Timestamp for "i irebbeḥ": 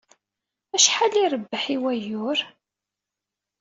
1.15-1.63